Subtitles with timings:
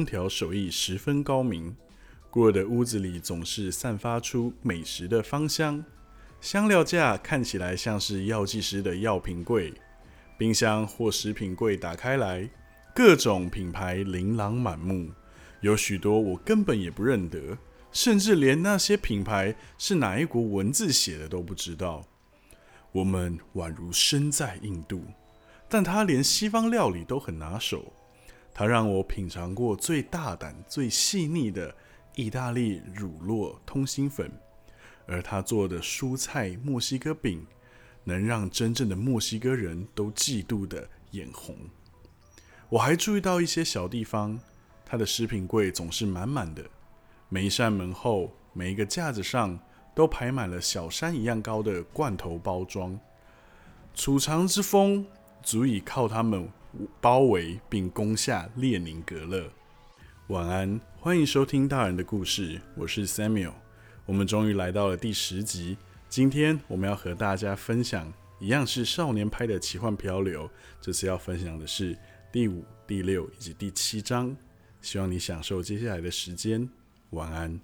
[0.00, 1.76] 烹调手艺十分高明，
[2.30, 5.84] 孤儿的屋子里总是散发出美食的芳香。
[6.40, 9.74] 香料架看起来像是药剂师的药品柜，
[10.38, 12.48] 冰箱或食品柜打开来，
[12.94, 15.10] 各种品牌琳琅满目，
[15.60, 17.58] 有许多我根本也不认得，
[17.92, 22.02] 甚至连那些品牌是哪一国文字写的都不知道。
[22.92, 25.04] 我们宛如身在印度，
[25.68, 27.92] 但他连西方料理都很拿手。
[28.52, 31.74] 他让我品尝过最大胆、最细腻的
[32.14, 34.30] 意大利乳酪通心粉。
[35.06, 37.44] 而他做的蔬菜墨西哥饼，
[38.04, 41.56] 能让真正的墨西哥人都嫉妒的眼红。
[42.68, 44.38] 我还注意到一些小地方，
[44.84, 46.64] 他的食品柜总是满满的，
[47.28, 49.58] 每一扇门后、每一个架子上
[49.94, 52.96] 都排满了小山一样高的罐头包装。
[53.92, 55.04] 储藏之风
[55.42, 56.48] 足以靠他们
[57.00, 59.50] 包围并攻下列宁格勒。
[60.28, 63.52] 晚安，欢迎收听大人的故事，我是 Samuel。
[64.06, 65.76] 我们终于来到了第十集。
[66.08, 70.48] 今天我们要和大家分享，一样是少年拍的奇幻漂流。
[70.80, 71.96] 这次要分享的是
[72.32, 74.36] 第五、第六以及第七章。
[74.80, 76.68] 希望你享受接下来的时间。
[77.10, 77.60] 晚安。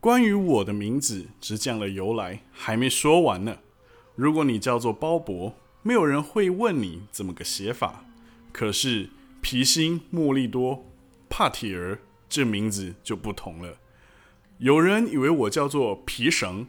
[0.00, 3.58] 关于我的名字直讲的由来还没说完呢。
[4.14, 5.52] 如果你叫做鲍勃，
[5.84, 8.04] 没有人会问你怎么个写法。
[8.52, 10.84] 可是皮心莫利多
[11.28, 12.00] 帕提尔。
[12.26, 13.78] 这名字就不同了。
[14.58, 16.66] 有人以为我叫做皮绳，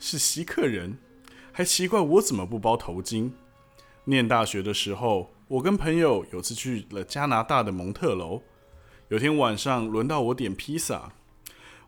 [0.00, 0.98] 是锡克人，
[1.52, 3.30] 还奇怪我怎么不包头巾。
[4.06, 8.42] 念大学的时候，我跟朋友有次去了加拿大的蒙特楼。
[9.10, 11.12] 有天晚上轮到我点披萨，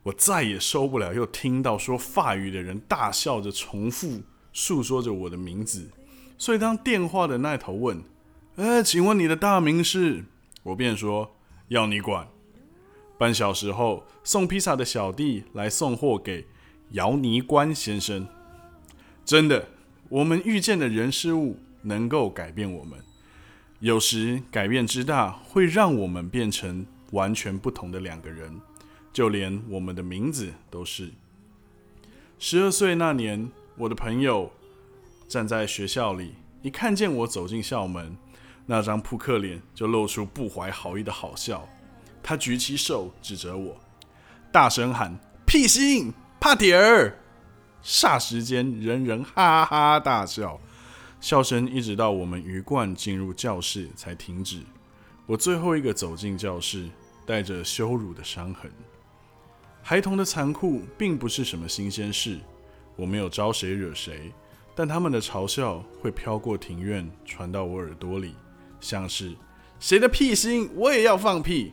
[0.04, 5.90] 我再也受不了，又听到说法语的人大笑着重复诉说着我的名字。
[6.38, 8.02] 所以当电话的那头问
[8.56, 10.24] ：“呃，请问你的大名是？”
[10.62, 11.34] 我便说
[11.68, 12.28] ：“要你管。”
[13.18, 16.46] 半小时后，送披萨的小弟来送货给
[16.90, 18.28] 姚尼关先生。
[19.24, 19.68] 真的，
[20.08, 22.98] 我们遇见的人事物能够改变我们。
[23.80, 28.60] 有时改变之大，会让我们变成完全不同的两个人。
[29.12, 31.10] 就连我们的名字都是。
[32.38, 34.52] 十二岁那年，我的朋友
[35.28, 38.16] 站在学校里，一看见我走进校门，
[38.64, 41.68] 那张扑克脸就露出不怀好意的好笑。
[42.22, 43.76] 他举起手指着我，
[44.50, 47.18] 大声喊：“屁心，帕铁儿！”
[47.84, 50.58] 霎时间，人人哈哈大笑，
[51.20, 54.62] 笑声一直到我们鱼贯进入教室才停止。
[55.26, 56.88] 我最后一个走进教室，
[57.26, 58.70] 带着羞辱的伤痕。
[59.82, 62.38] 孩童的残酷并不是什么新鲜事，
[62.96, 64.32] 我没有招谁惹谁，
[64.78, 68.36] 但他们的嘲笑会飘过庭院，传到我耳朵里，
[68.78, 69.34] 像是
[69.80, 71.72] “谁的屁心，我也要放屁。”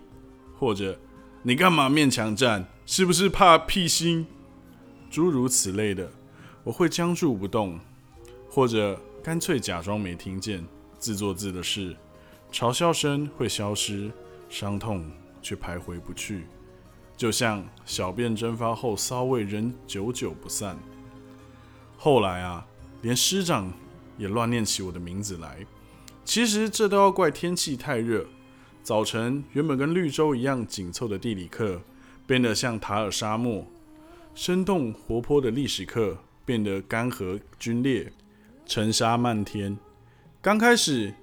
[0.58, 0.98] 或者，
[1.44, 2.66] 你干嘛面墙站？
[2.88, 4.26] 是不是怕屁心？
[5.12, 6.10] 诸如此类的，
[6.64, 7.80] 我会僵住不动，
[8.50, 10.66] 或者干脆假装没听见，
[10.98, 11.96] 自作自的事。
[12.52, 14.12] 嘲笑声会消失，
[14.50, 15.06] 伤痛
[15.44, 16.48] 却徘徊不去，
[17.16, 20.76] 就像小便蒸发后骚味仍久久不散。
[21.98, 22.66] 后来啊，
[23.02, 23.72] 连师长
[24.18, 25.66] 也乱念起我的名字来。
[26.24, 28.26] 其实这都要怪天气太热。
[28.82, 31.82] 早晨，原本跟绿洲一样紧凑的地理课，
[32.28, 33.66] 变得像塔尔沙漠；
[34.34, 38.12] 生动活泼的历史课，变得干涸皲裂，
[38.66, 39.78] 尘沙漫天。
[40.42, 41.14] 刚开始，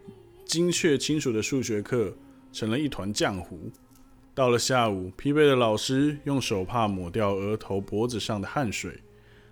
[0.45, 2.17] 精确清楚的数学课
[2.53, 3.71] 成了一团浆糊。
[4.35, 9.01] 到了下午，疲惫的老师用手帕抹掉额头、脖子上的汗水，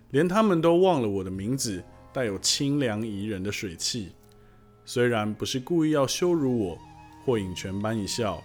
[0.09, 4.11] 连他们都忘了我的名字带有清凉宜人的水汽。
[4.85, 6.77] 虽然不是故意要羞辱我。
[7.23, 8.43] 或引全班一笑，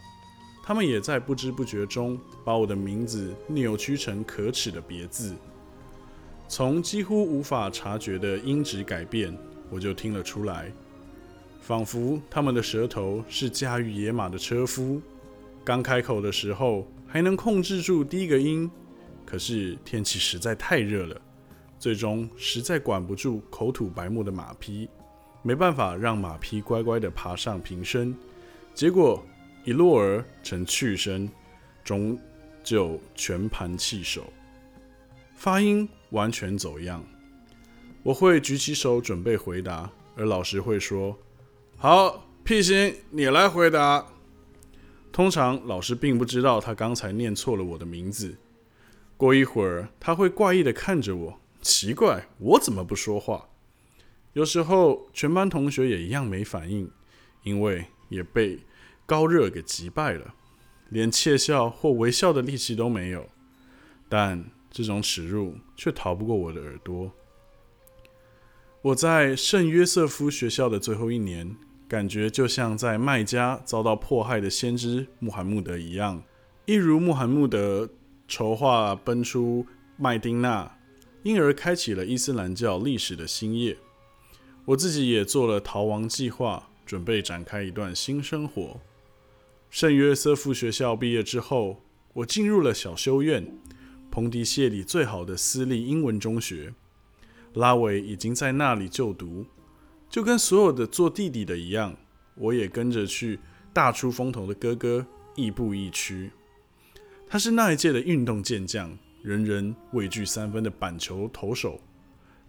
[0.63, 5.35] 他们也在不知不觉中把我的名字扭曲成可耻的别字。
[6.47, 9.35] 从几乎无法察觉的音质改变，
[9.71, 10.71] 我就听了出来，
[11.63, 15.01] 仿佛他们的舌头是驾驭野马的车夫。
[15.65, 18.71] 刚开口的时候还能控制住第一个音，
[19.25, 21.19] 可是天气实在太热了，
[21.79, 24.89] 最终实在管不住口吐白沫的马匹，
[25.43, 28.17] 没办法让马匹乖乖地爬上瓶身。
[28.75, 29.25] 结果
[29.65, 31.29] 一落儿成去声，
[31.85, 32.19] 终
[32.63, 34.25] 究全盘弃手，
[35.35, 37.03] 发音完全走样。
[38.03, 41.17] 我会举起手准备回答，而老师会说
[41.77, 44.07] ：“好，屁心，你来回答。”
[45.11, 48.37] 通常老师并不知道他刚才念错了我的名字。
[49.17, 53.49] 过一会儿，他会怪异的看着我，奇怪我怎么不说话。
[54.35, 56.91] 有时候全班同学也一样没反应，
[57.43, 57.87] 因为。
[58.09, 58.61] 也被
[59.05, 60.37] 高热给击败了，
[60.91, 63.29] 连窃笑或微笑的力气都没有。
[64.09, 67.11] 但这种耻辱却逃不过我的耳朵。
[68.81, 71.57] 我在圣约瑟夫学校的最后一年，
[71.89, 76.23] 感觉就像在麦加遭到迫害的先知穆罕默德一样，
[76.67, 77.91] 一如穆罕默德
[78.29, 79.67] 筹划奔出
[79.97, 80.76] 麦丁纳，
[81.27, 83.79] 因而开启了伊斯兰教历史的新页。
[84.65, 88.81] 我自己也做了逃亡计划，准备展开一段新生活。
[89.69, 91.83] 圣约瑟夫学校毕业之后，
[92.13, 93.59] 我进入了小修院，
[94.09, 96.73] 蓬迪谢里最好的私立英文中学。
[97.55, 99.47] 拉维已经在那里就读，
[100.09, 101.97] 就跟所有的做弟弟的一样，
[102.37, 103.41] 我也跟着去
[103.73, 106.31] 大出风头的哥哥亦步亦趋。
[107.27, 108.97] 他是那一届的运动健将，
[109.27, 111.81] 人人畏惧三分的板球投手，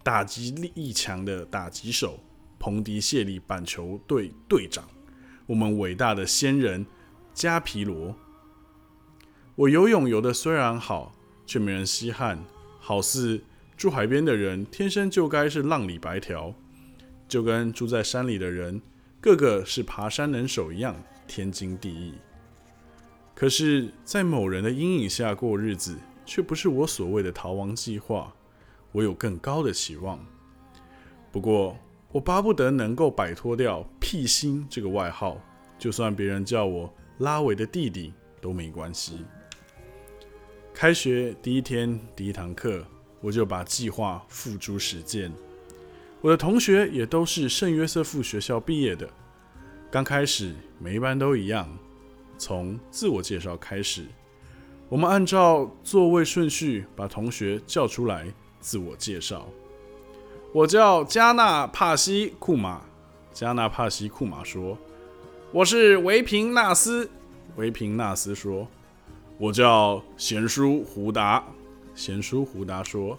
[0.04, 2.20] 打击力强的打击手，
[2.56, 4.88] 蓬迪谢里板球队队长，
[5.46, 6.86] 我们伟大的先人
[7.34, 8.14] 加皮罗。
[9.56, 11.12] 我游泳游的虽然好，
[11.44, 12.44] 却没人稀罕，
[12.78, 13.42] 好似。
[13.76, 16.54] 住海边的人天生就该是浪里白条，
[17.28, 18.80] 就跟住在山里的人
[19.20, 20.94] 个个是爬山能手一样
[21.26, 22.14] 天经地义。
[23.36, 25.96] 可是，在某人的阴影下过日子，
[26.28, 28.30] 却不是我所谓的逃亡计划。
[28.92, 30.22] 我有更高的期望。
[31.32, 31.74] 不过，
[32.12, 35.40] 我巴不得能够摆脱掉“屁心”这个外号，
[35.78, 39.24] 就算别人叫我拉维的弟弟都没关系。
[40.74, 42.84] 开学第一天，第一堂课。
[43.20, 45.32] 我就把计划付诸实践。
[46.20, 49.10] 我的同学也都是圣约瑟夫学校毕业的。
[49.90, 51.68] 刚开始每一班都一样，
[52.38, 54.06] 从自我介绍开始。
[54.88, 58.26] 我们按照座位顺序把同学叫出来
[58.58, 59.46] 自我介绍。
[60.52, 62.82] 我叫加纳帕西库马。
[63.32, 64.76] 加纳帕西库马说
[65.52, 67.08] ：“我是维平纳斯。”
[67.56, 68.66] 维平纳斯说
[69.38, 71.44] ：“我叫贤叔胡达。”
[71.94, 73.18] 贤叔胡达说：“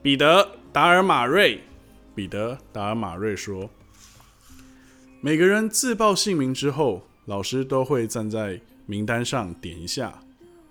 [0.00, 0.42] 彼得·
[0.72, 1.60] 达尔马瑞。”
[2.14, 3.68] 彼得·达尔马瑞说
[5.20, 10.22] ：“每个人自报姓名之后，老师都会站在名单上点一下，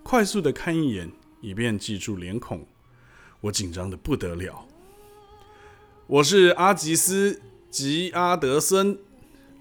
[0.04, 1.10] 快速的看一眼，
[1.42, 2.68] 以便记住脸孔。
[3.42, 4.68] 我紧张的不得了。
[6.06, 7.34] 我是阿吉斯·
[7.70, 9.00] 吉阿德森。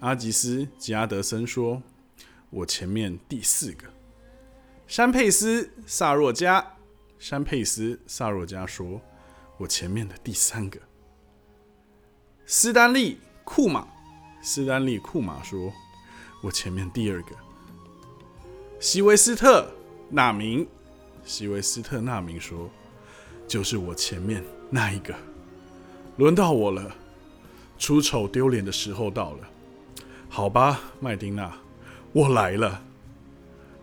[0.01, 1.81] 阿吉斯·吉阿德森说
[2.51, 3.87] ：‘我前面第四个。’
[4.85, 6.75] 山佩斯·萨若加。”
[7.17, 9.01] 山佩斯·萨若加说
[9.57, 10.77] ：“我前面的第三个。”
[12.45, 13.15] 斯丹利·
[13.45, 13.87] 库马，
[14.41, 15.71] 斯丹利·库马说
[16.43, 17.35] ：“我前面第二个。”
[18.79, 19.61] 席维斯特·
[20.15, 20.67] 纳明，
[21.25, 22.69] 席维斯特·纳明说
[23.49, 25.11] ：“就是我前面那一个。”
[26.17, 26.95] 轮到我了，
[27.79, 29.49] 出丑丢脸的时候到了。
[30.29, 31.51] 好吧，麦丁娜，
[32.11, 32.83] 我来了。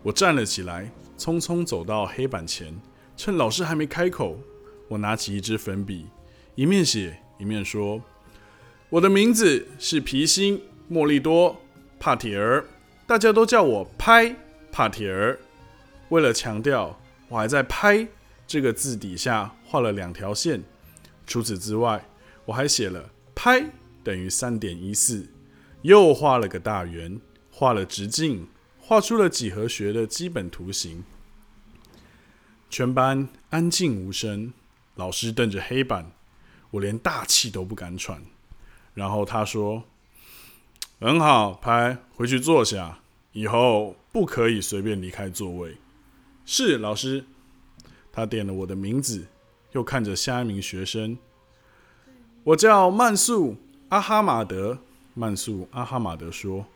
[0.04, 2.80] 我站了起来，匆匆走到黑板前。
[3.16, 4.38] 趁老师还没开口，
[4.86, 6.06] 我拿起一支粉笔，
[6.54, 8.00] 一面写一面说
[8.88, 11.54] ：“我的名字是皮辛·莫利多·
[11.98, 12.64] 帕铁尔，
[13.04, 14.36] 大家都叫我拍
[14.70, 15.36] 帕铁尔。”
[16.10, 18.06] 为了强调，我还在“拍”
[18.46, 20.62] 这个字底下画了两条线。
[21.24, 22.04] 除此之外，
[22.44, 23.70] 我还写了“拍
[24.02, 25.28] 等于三点一四”，
[25.82, 27.20] 又画了个大圆，
[27.52, 28.48] 画了直径，
[28.80, 31.04] 画出了几何学的基本图形。
[32.68, 34.52] 全班安静无声，
[34.96, 36.10] 老师瞪着黑板，
[36.72, 38.20] 我连大气都不敢喘。
[38.94, 39.84] 然后他说
[40.98, 42.98] ：“很好，拍回去坐下，
[43.30, 45.76] 以后不可以随便离开座位。”
[46.52, 47.24] 是老师。
[48.10, 49.28] 他点了我的名字，
[49.70, 51.16] 又看着下一名学生
[52.42, 53.52] ：“我叫曼素·
[53.90, 54.78] 阿哈马德。”
[55.14, 56.66] 曼素·阿哈马德说：“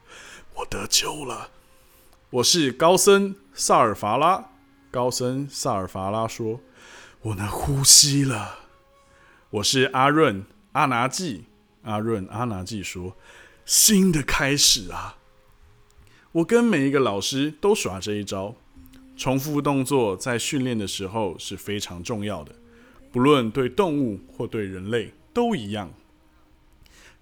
[0.54, 1.50] 我得救了。”
[2.30, 4.48] 我是高僧萨尔法拉。
[4.92, 6.60] 高僧萨尔法拉说
[7.22, 8.60] ：“我能呼吸了。”
[9.50, 11.46] 我是阿润阿拿季。
[11.82, 13.16] 阿润阿拿季说
[13.66, 15.18] ：“新的开始啊！”
[16.30, 18.54] 我跟每一个老师都耍这一招。
[19.16, 22.54] 重复动作在训练的时候是非常重要的，
[23.12, 25.92] 不论对动物或对人类都一样。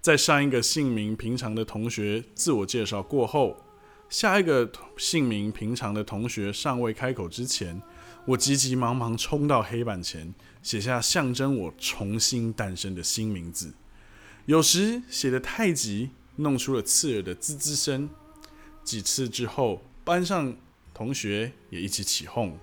[0.01, 3.57] 在上一个姓名平常的同学自我介绍过后。
[4.09, 7.81] 下一个姓名平常的同学尚未开口之前，
[8.25, 13.73] 我急急忙忙冲到黑板前，写下象征我重新诞生的新名字。
[14.45, 18.07] 有时写得太急，弄出了刺耳的滋滋声。
[18.83, 20.55] 几次之后，班上
[20.93, 22.57] 同学也一起起哄。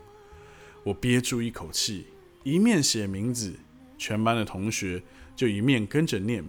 [0.84, 2.06] 我憋住一口气，
[2.44, 3.58] 一面写名字，
[3.98, 5.02] 全班的同学
[5.34, 6.44] 就一面跟着念。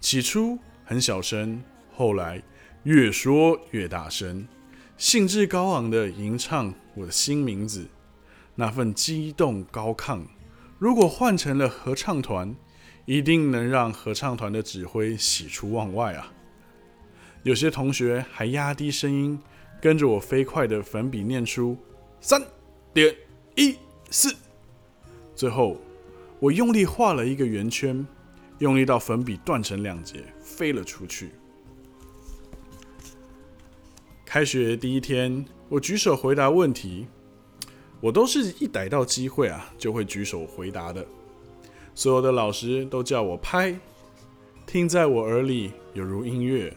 [0.00, 2.42] 起初很小声，后来。
[2.84, 4.48] 越说越大声，
[4.98, 7.86] 兴致高昂的吟唱我的新名字，
[8.56, 10.22] 那份激动高亢，
[10.80, 12.56] 如果换成了合唱团，
[13.04, 16.32] 一定能让合唱团的指挥喜出望外啊！
[17.44, 19.38] 有些同学还压低声音，
[19.82, 21.76] 跟着我飞快的粉笔念出
[22.20, 22.40] 三
[22.94, 23.12] 点
[23.56, 23.74] 一
[24.12, 24.32] 四，
[25.34, 25.76] 最后
[26.38, 28.06] 我用力画了一个圆圈。
[28.58, 31.30] 用力到粉笔断成两截，飞了出去。
[34.24, 37.08] 开学第一天，我举手回答问题，
[38.00, 41.04] 我都是一逮到机会啊就会举手回答的。
[41.92, 43.76] 所有的老师都叫我拍，
[44.64, 46.72] 听在我耳里有如音乐。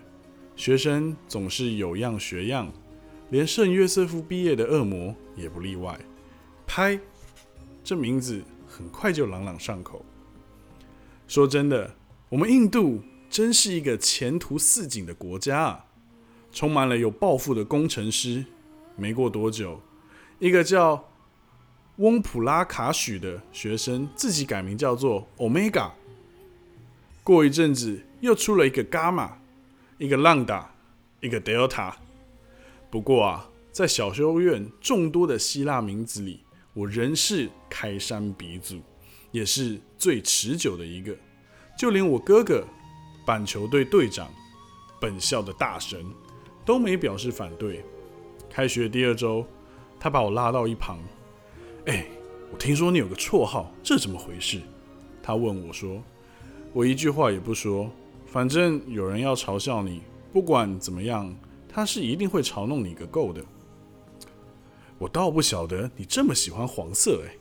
[0.55, 2.73] 学生总是有样学样，
[3.29, 5.99] 连圣约瑟夫毕业的恶魔也不例外。
[6.67, 6.99] 拍，
[7.83, 10.05] 这名字很快就朗朗上口。
[11.27, 11.95] 说真的，
[12.29, 15.85] 我们印度真是一个前途似锦的国家啊，
[16.51, 18.45] 充满了有抱负的工程师。
[18.95, 19.81] 没过多久，
[20.39, 21.09] 一个叫
[21.97, 25.91] 翁普拉卡许的学生自己改名叫做 Omega。
[27.23, 29.31] 过一阵子，又出了一个 Gamma，
[29.97, 30.65] 一个 Lambda，
[31.21, 31.93] 一个 Delta。
[32.95, 36.39] 不过啊，在小修院众多的希腊名字里，
[36.73, 38.79] 我仍是开山鼻祖。
[39.33, 41.13] 也是最持久的一个，
[41.77, 42.65] 就连我哥哥，
[43.25, 44.31] 板球队队长，
[45.01, 46.05] 本校的大神，
[46.63, 47.83] 都没表示反对。
[48.49, 49.45] 开学第二周，
[49.99, 50.97] 他把我拉到一旁，
[51.87, 52.07] 哎，
[52.53, 54.61] 我听说你有个绰号，这怎么回事？
[55.21, 56.01] 他问我说，
[56.71, 57.91] 我一句话也不说，
[58.25, 61.35] 反正有人要嘲笑你，不管怎么样，
[61.75, 63.43] 他是一定会嘲弄你个够的。
[64.97, 67.35] 我倒不晓得你这么喜欢黄色，哎，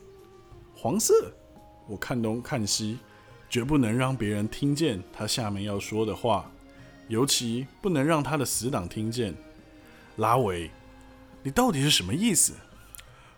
[0.75, 1.31] 黄色。
[1.87, 2.97] 我看东看西，
[3.49, 6.51] 绝不能让别人听见他下面要说的话，
[7.07, 9.33] 尤其不能让他的死党听见。
[10.17, 10.69] 拉维，
[11.41, 12.55] 你到底是什么意思？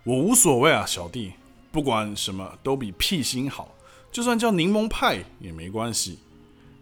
[0.03, 1.33] 我无所谓啊，小弟，
[1.71, 3.75] 不管什么都比屁心好，
[4.11, 6.17] 就算叫柠檬派也没关系。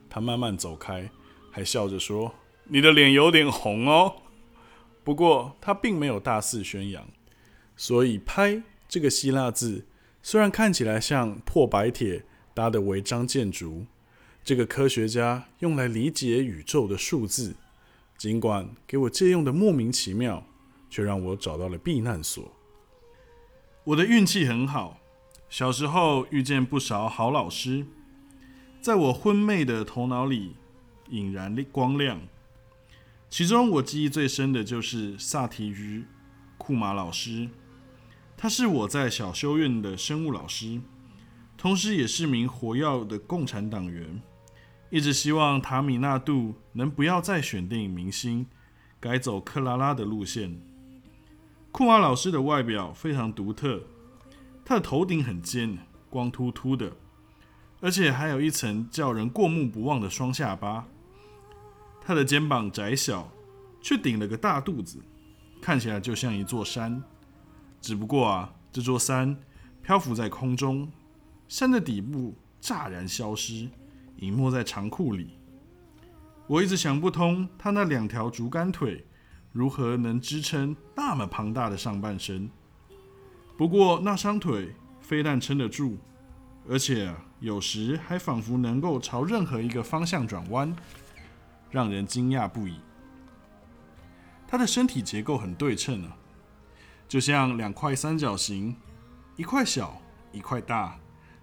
[0.10, 1.10] 他慢慢走开，
[1.52, 2.34] 还笑着说
[2.68, 4.22] ：“你的脸有点红哦。”
[5.04, 7.08] 不过他并没有大肆宣扬，
[7.76, 9.86] 所以“拍”这个希腊字。
[10.24, 13.86] 虽然看起来像破白铁搭的违章建筑，
[14.44, 17.56] 这个科学家用来理解宇宙的数字，
[18.18, 20.44] 尽管给我借用的莫名其妙，
[20.90, 22.52] 却让我找到了避难所。
[23.84, 25.00] 我的运气很好，
[25.48, 27.86] 小时候遇见不少好老师，
[28.82, 30.56] 在我昏昧的头脑里
[31.10, 32.20] 引燃光亮。
[33.36, 36.06] 其中我记忆最深的就是萨提于
[36.58, 37.50] 库马老师。
[38.38, 40.80] 他是我在小修院的生物老师，
[41.58, 44.22] 同时也是名活跃的共产党员，
[44.90, 48.46] 一直希望塔米纳杜能不要再选电影明星，
[49.02, 50.58] 改走克拉拉的路线。
[51.74, 53.84] 库马老师的外表非常独特，
[54.64, 55.78] 他的头顶很尖，
[56.10, 56.94] 光秃秃的，
[57.82, 60.88] 而且还有一层叫人过目不忘的双下巴。
[62.08, 63.32] 他的肩膀窄小，
[63.82, 65.00] 却顶了个大肚子，
[65.60, 67.02] 看起来就像一座山。
[67.82, 69.36] 只不过啊，这座山
[69.82, 70.88] 漂浮在空中，
[71.48, 73.68] 山的底部乍然消失，
[74.18, 75.32] 隐没在长裤里。
[76.46, 79.04] 我一直想不通，他那两条竹竿腿
[79.52, 82.48] 如何能支撑那么庞大的上半身。
[83.58, 85.98] 不过那双腿非但撑得住，
[86.70, 90.76] 而且有时还仿佛能够朝任何一个方向转弯，
[91.76, 92.80] 让人惊讶不已。
[94.48, 96.16] 他的身体结构很对称啊。
[97.06, 98.74] 就像两块三角形，
[99.36, 100.02] 一块小，
[100.32, 100.98] 一块大，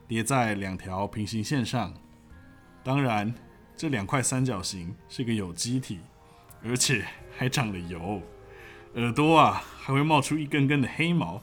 [0.09, 1.93] 叠在两条平行线上。
[2.83, 3.35] 当然，
[3.77, 6.01] 这两块三角形是个有机体，
[6.65, 7.05] 而且
[7.37, 8.23] 还长了油。
[8.95, 11.43] 耳朵啊，还会冒出一根根的黑毛。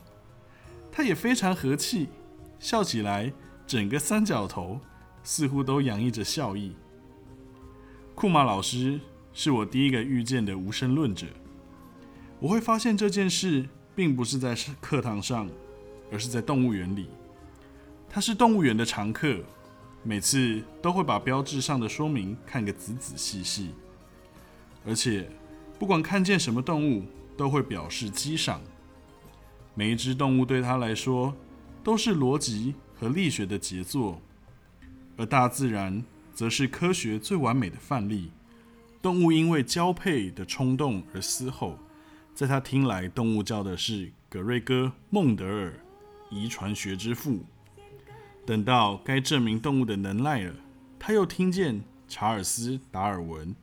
[0.92, 2.10] 它也非常和气，
[2.58, 3.32] 笑起来，
[3.68, 4.82] 整个三角头
[5.22, 6.76] 似乎都洋溢着笑意。
[8.20, 9.00] 库马老师
[9.32, 11.26] 是我第一个遇见的无神论者。
[12.42, 13.66] 我会发现这件事。
[13.96, 15.50] 并不是在课堂上，
[16.10, 17.10] 而是在动物园里。
[18.10, 19.40] 他是动物园的常客，
[20.04, 23.72] 每次都会把标志上的说明看个仔仔细细，
[24.86, 25.30] 而且
[25.78, 27.04] 不管看见什么动物，
[27.36, 28.62] 都会表示欣赏。
[29.76, 31.36] 每一只动物对他来说
[31.84, 34.22] 都是逻辑和力学的杰作，
[35.18, 36.02] 而大自然
[36.40, 38.32] 则是科学最完美的范例。
[39.02, 41.78] 动物因为交配的冲动而嘶吼。
[42.34, 45.74] 在他听来，动物叫的是格瑞戈·孟德尔，
[46.30, 47.44] 遗传学之父。
[48.46, 50.56] 等到该证明动物的能耐了，
[50.98, 53.54] 他又听见查尔斯·达尔文，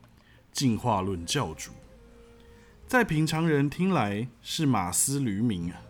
[0.52, 1.70] 进化论教主。
[2.86, 5.80] 在平常人听来是马嘶驴鸣啊，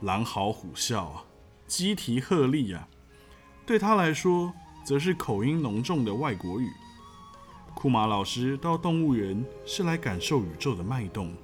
[0.00, 1.24] 狼嚎虎啸啊，
[1.66, 2.86] 鸡啼鹤唳啊，
[3.66, 4.54] 对他来说，
[4.86, 6.70] 则是口音浓重的外国语。
[7.74, 11.34] 库马老师到动物园是来感受宇宙的脉动，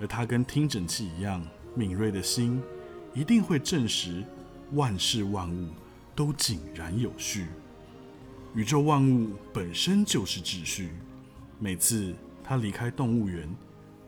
[0.00, 2.62] 而他跟听诊器一样敏锐的心，
[3.12, 4.24] 一定会证实
[4.72, 5.68] 万事万物
[6.16, 7.48] 都井然有序。
[8.54, 10.88] 宇宙万物本身就是秩序。
[11.58, 13.46] 每次他离开动物园，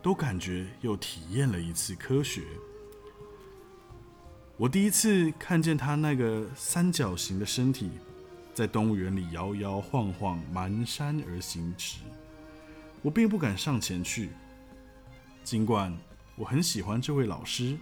[0.00, 2.40] 都感觉又体验了一次科学。
[4.56, 7.90] 我第一次看见他那个三角形的身体。
[8.60, 12.00] 在动物园里摇摇晃晃、蹒跚而行时，
[13.00, 14.28] 我并不敢上前去。
[15.42, 15.96] 尽管
[16.36, 17.78] 我很喜欢这位老师，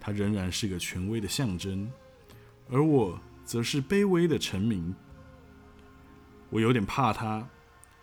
[0.00, 1.92] 他仍然是个权威的象征，
[2.70, 4.94] 而我则是卑微的臣民。
[6.48, 7.46] 我有点怕他，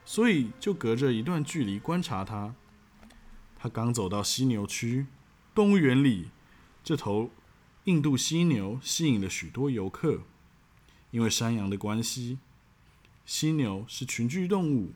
[0.05, 2.53] 所以就隔着一段距离观察他。
[3.55, 5.08] 他刚走到犀牛区，
[5.55, 6.29] 动物园里
[6.84, 7.31] 这头
[7.86, 10.22] 印度犀牛吸引了许多游客。
[11.12, 12.38] 因为山羊的关系，
[13.25, 14.92] 犀牛是群居动物。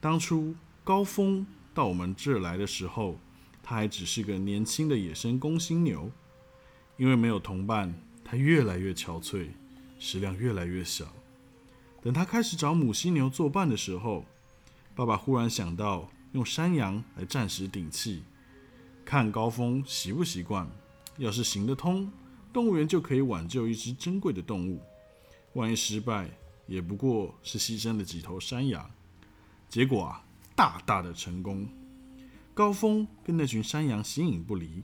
[0.00, 0.54] 当初
[0.84, 3.18] 高峰到我们这儿来的时候，
[3.62, 6.10] 它还只是个年轻的野生公犀牛。
[6.96, 9.48] 因为没有同伴，它越来越憔悴，
[9.98, 11.06] 食量越来越小。
[12.02, 14.26] 等它开始找母犀牛作伴的时候，
[14.94, 18.22] 爸爸忽然想到用山羊来暂时顶气，
[19.02, 20.70] 看高峰习不习惯。
[21.16, 22.12] 要是行得通，
[22.52, 24.82] 动物园就可以挽救一只珍贵的动物。
[25.54, 26.30] 万一失败，
[26.66, 28.90] 也不过是牺牲了几头山羊。
[29.68, 31.68] 结果啊，大大的成功。
[32.54, 34.82] 高峰跟那群山羊形影不离，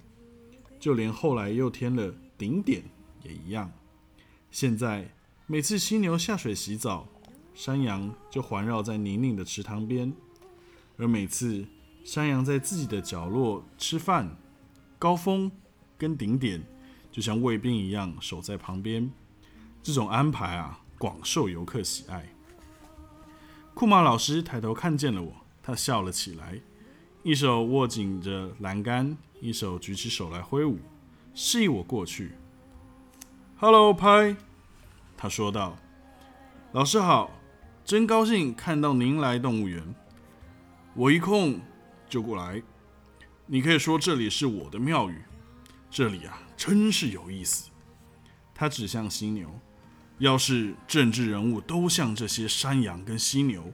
[0.79, 2.83] 就连后来又添了顶点
[3.23, 3.71] 也一样。
[4.51, 5.13] 现在
[5.47, 7.07] 每次犀牛下水洗澡，
[7.55, 10.11] 山羊就环绕在宁宁的池塘边；
[10.97, 11.67] 而每次
[12.05, 14.37] 山羊在自己的角落吃饭，
[14.99, 15.51] 高峰
[15.99, 16.63] 跟顶点
[17.13, 19.11] 就像卫兵一样守在旁边。
[19.87, 22.29] 这种安排啊，广受游客喜爱。
[23.73, 26.61] 库马老师抬头看见了我，他笑了起来，
[27.23, 30.81] 一手握紧着栏杆，一手举起手来挥舞，
[31.35, 32.33] 示意我过去。
[33.59, 34.37] “Hello，拍。”
[35.17, 35.79] 他说道
[36.75, 37.31] ，“老师好，
[37.85, 39.95] 真高兴看到您来动物园。
[40.95, 41.61] 我一空
[42.09, 42.61] 就过来。
[43.47, 45.23] 你可以说这里是我的庙宇，
[45.89, 47.71] 这里啊，真是有意思。”
[48.53, 49.49] 他指向犀牛。
[50.19, 53.73] 要是政治人物都像这些山羊跟犀牛，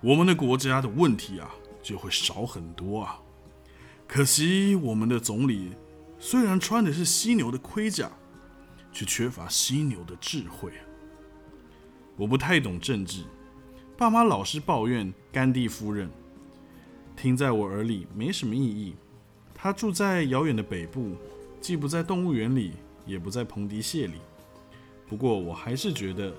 [0.00, 1.50] 我们的国家的问题啊
[1.82, 3.18] 就会少很多啊。
[4.06, 5.72] 可惜我们的总理
[6.18, 8.10] 虽然穿的是犀牛的盔甲，
[8.90, 10.72] 却缺乏犀牛的智慧。
[12.16, 13.24] 我不太懂政治，
[13.98, 16.10] 爸妈老是抱怨甘地夫人，
[17.14, 18.94] 听在我耳里没什么意义。
[19.54, 21.16] 她住在遥远的北部，
[21.60, 22.72] 既不在动物园里，
[23.04, 24.14] 也不在蓬迪谢里。
[25.08, 26.34] 不过我还是觉得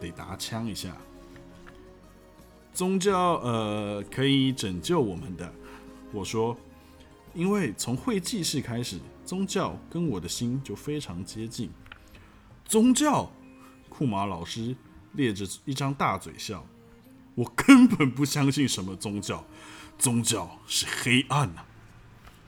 [0.00, 0.96] 得打枪一下。
[2.72, 5.52] 宗教呃可以拯救我们的，
[6.12, 6.56] 我说，
[7.34, 11.70] 因为从会计事开始，宗教跟我的心就非常接近。
[12.64, 13.30] 宗教，
[13.88, 14.76] 库马老师
[15.12, 16.64] 咧着一张大嘴笑，
[17.34, 19.44] 我根本不相信什么宗教，
[19.98, 21.64] 宗教是黑暗呐，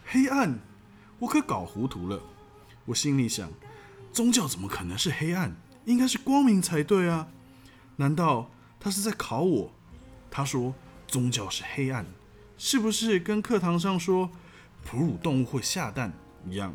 [0.06, 0.60] 黑暗，
[1.18, 2.20] 我可搞糊涂了。
[2.84, 3.50] 我心里想。
[4.12, 5.56] 宗教怎么可能是黑暗？
[5.84, 7.28] 应该是光明才对啊！
[7.96, 9.72] 难道他是在考我？
[10.30, 10.74] 他说
[11.06, 12.06] 宗教是黑暗，
[12.58, 14.30] 是不是跟课堂上说
[14.84, 16.12] 哺乳动物会下蛋
[16.46, 16.74] 一样？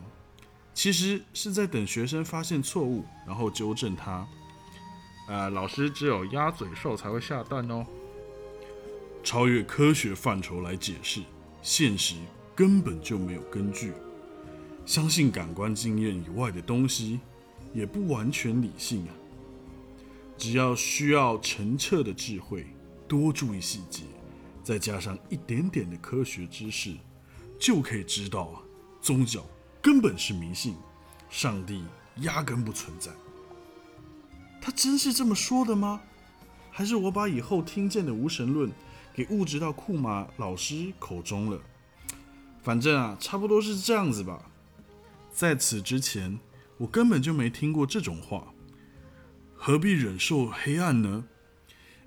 [0.73, 4.27] 其实是在等学生发现错误，然后纠正他。
[5.27, 7.85] 呃，老师只有鸭嘴兽才会下蛋哦。
[9.23, 11.21] 超越科学范畴来解释，
[11.61, 12.15] 现实
[12.53, 13.93] 根本就没有根据。
[14.85, 17.19] 相信感官经验以外的东西，
[17.73, 19.13] 也不完全理性啊。
[20.37, 22.67] 只要需要澄澈的智慧，
[23.07, 24.03] 多注意细节，
[24.63, 26.93] 再加上一点点的科学知识，
[27.57, 28.61] 就可以知道啊，
[29.01, 29.43] 宗教
[29.81, 30.75] 根本是迷信，
[31.29, 31.83] 上帝
[32.17, 33.11] 压根不存在。
[34.61, 36.01] 他真是这么说的吗？
[36.69, 38.71] 还是我把以后听见的无神论
[39.13, 41.59] 给误植到库马老师口中了？
[42.61, 44.51] 反正啊，差不多是这样子吧。
[45.35, 46.39] 在此之前，
[46.77, 48.53] 我根本就没听过这种话。
[49.53, 51.27] 何必忍受黑暗呢？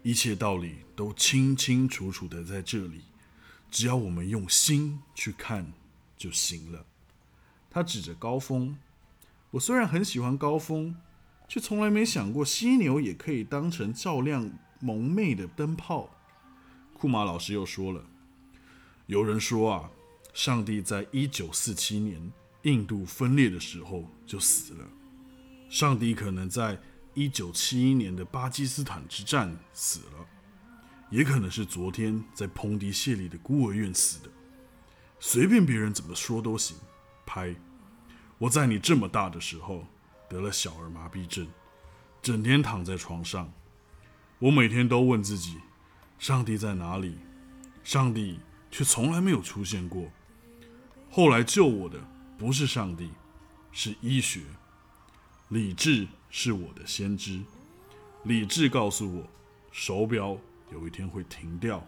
[0.02, 3.02] 一切道理都清清楚楚的在这里，
[3.70, 5.70] 只要我们用心去看
[6.16, 6.86] 就行了。
[7.68, 8.74] 他指着高峰。
[9.50, 10.96] 我虽然很喜欢高峰，
[11.46, 16.08] 却从来没想过犀牛也可以当成照亮蒙昧的灯泡。
[16.94, 18.06] 库马老师又说了
[19.04, 19.90] ：“有人说啊。”
[20.34, 22.30] 上帝在一九四七年
[22.62, 24.88] 印度分裂的时候就死了。
[25.68, 26.80] 上帝可能在
[27.14, 30.26] 一九七一年的巴基斯坦之战死了，
[31.10, 34.30] 也可能是昨天在彭迪谢里的孤儿院死的。
[35.20, 36.76] 随便别人怎么说都行。
[37.26, 37.54] 拍，
[38.38, 39.84] 我在你这么大的时候
[40.28, 41.46] 得了小儿麻痹症，
[42.22, 43.52] 整天躺在床上。
[44.38, 45.58] 我每天都问自己：
[46.18, 47.18] 上帝在哪里？
[47.84, 48.40] 上帝
[48.70, 50.10] 却从来没有出现过。
[51.10, 51.98] 后来救我的
[52.38, 53.10] 不是上帝，
[53.72, 54.42] 是医学。
[55.48, 57.40] 理智是我的先知。
[58.22, 59.26] 理智告诉我，
[59.72, 60.38] 手表
[60.72, 61.84] 有一天会停掉，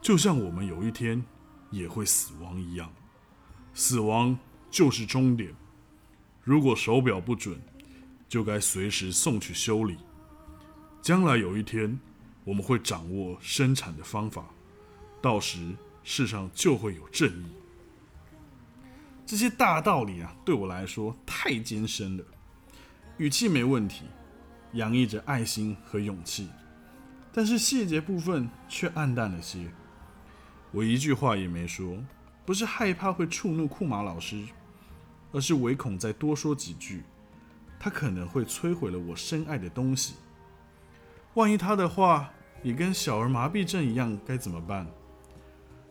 [0.00, 1.24] 就像我们有一天
[1.70, 2.92] 也会死亡一样。
[3.72, 4.36] 死亡
[4.68, 5.54] 就是终点。
[6.42, 7.62] 如果手表不准，
[8.28, 9.96] 就该随时送去修理。
[11.00, 12.00] 将来有一天，
[12.42, 14.44] 我们会掌握生产的方法，
[15.20, 15.72] 到时
[16.02, 17.61] 世上就会有正义。
[19.32, 22.24] 这些大道理啊，对我来说太艰深了。
[23.16, 24.04] 语气没问题，
[24.74, 26.50] 洋溢着爱心和勇气，
[27.32, 29.72] 但是细节部分却暗淡了些。
[30.70, 31.96] 我一句话也没说，
[32.44, 34.44] 不是害怕会触怒库马老师，
[35.32, 37.02] 而是唯恐再多说几句，
[37.80, 40.16] 他可能会摧毁了我深爱的东西。
[41.32, 42.30] 万一他的话
[42.62, 44.86] 也跟小儿麻痹症一样，该怎么办？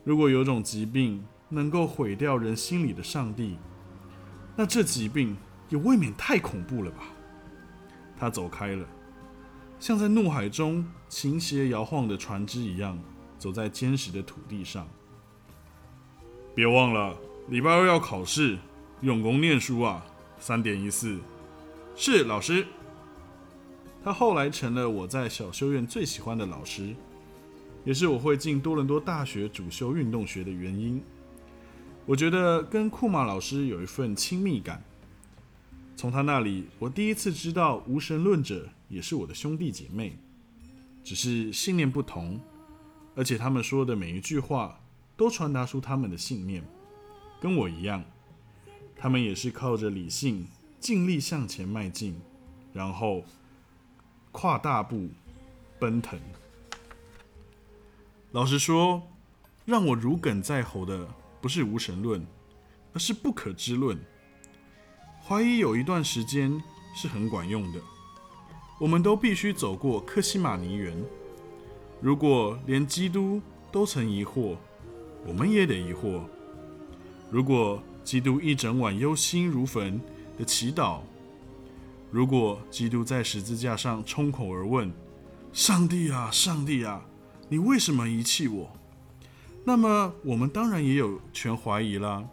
[0.04, 3.58] 如果有种疾病能够毁掉人心里的上帝，
[4.56, 5.36] 那这疾病
[5.70, 7.04] 也未免太恐怖了吧？
[8.18, 8.88] 他走开了，
[9.80, 12.98] 像在怒海中倾斜摇晃的船只一样，
[13.38, 14.88] 走在坚实的土地上。
[16.56, 17.18] 别忘了，
[17.50, 18.58] 礼拜二要考试，
[19.02, 20.06] 用功念书啊！
[20.40, 21.20] 三点一四，
[21.96, 22.66] 是老师。
[24.04, 26.96] 他后来成了我在小修院最喜欢的老师，
[27.84, 31.04] 也是我会进多伦多大学主修运动学的原因。
[32.12, 34.84] 我觉得跟库马老师有一份亲密感。
[35.96, 40.18] 从他那里，我第一次知道无神论者也是我的兄弟姐妹，
[41.06, 42.38] 只是信念不同，
[43.16, 44.82] 而且他们说的每一句话
[45.16, 46.62] 都传达出他们的信念，
[47.40, 48.04] 跟我一样，
[48.98, 50.46] 他们也是靠着理性
[50.82, 52.20] 尽力向前迈进，
[52.74, 53.24] 然后。
[54.34, 55.10] 跨大步
[55.78, 56.18] 奔腾。
[58.32, 59.04] 老实说，
[59.66, 61.06] 让我如鲠在喉的
[61.42, 62.26] 不是无神论，
[62.94, 63.98] 而是不可知论。
[65.28, 66.62] 怀疑有一段时间
[66.96, 67.80] 是很管用的。
[68.80, 71.04] 我们都必须走过克西马尼园。
[72.00, 74.56] 如果连基督都曾疑惑，
[75.26, 76.22] 我们也得疑惑。
[77.30, 80.02] 如果基督一整晚忧心如焚
[80.38, 81.02] 的祈祷。
[82.10, 84.92] 如果基督在十字架上冲口而问
[85.54, 87.06] ：“上帝啊，上帝啊，
[87.48, 88.70] 你为什么遗弃我？”
[89.64, 92.24] 那么我们当然也有权怀疑啦。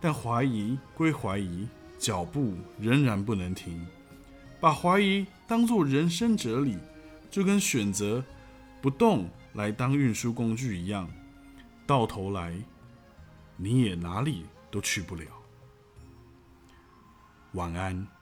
[0.00, 1.68] 但怀疑归怀疑，
[1.98, 3.86] 脚步仍然不能停。
[4.58, 6.78] 把怀疑当作人生哲理，
[7.30, 8.24] 就跟选择
[8.80, 11.08] 不动来当运输工具一样，
[11.86, 12.54] 到头来
[13.56, 15.24] 你也哪里都去不了。
[17.52, 18.19] 晚安。